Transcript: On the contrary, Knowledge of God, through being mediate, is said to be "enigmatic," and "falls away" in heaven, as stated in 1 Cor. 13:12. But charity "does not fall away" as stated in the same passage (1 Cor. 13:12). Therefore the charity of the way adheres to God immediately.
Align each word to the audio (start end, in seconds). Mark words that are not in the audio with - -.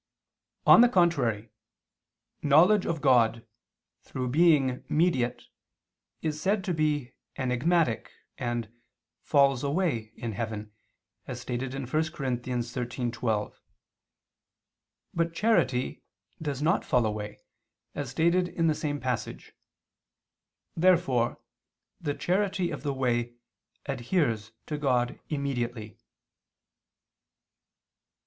On 0.65 0.81
the 0.81 0.89
contrary, 0.89 1.51
Knowledge 2.41 2.87
of 2.87 3.01
God, 3.01 3.45
through 4.01 4.29
being 4.29 4.83
mediate, 4.89 5.43
is 6.23 6.41
said 6.41 6.63
to 6.63 6.73
be 6.73 7.11
"enigmatic," 7.37 8.11
and 8.35 8.73
"falls 9.21 9.63
away" 9.63 10.11
in 10.15 10.31
heaven, 10.31 10.71
as 11.27 11.39
stated 11.39 11.75
in 11.75 11.83
1 11.83 11.87
Cor. 11.89 12.01
13:12. 12.25 13.53
But 15.13 15.35
charity 15.35 16.01
"does 16.41 16.63
not 16.63 16.83
fall 16.83 17.05
away" 17.05 17.37
as 17.93 18.09
stated 18.09 18.47
in 18.47 18.65
the 18.65 18.73
same 18.73 18.99
passage 18.99 19.53
(1 20.73 20.81
Cor. 20.81 20.81
13:12). 20.81 20.81
Therefore 20.81 21.39
the 22.01 22.13
charity 22.15 22.71
of 22.71 22.81
the 22.81 22.93
way 22.95 23.35
adheres 23.85 24.51
to 24.65 24.79
God 24.79 25.19
immediately. 25.29 25.99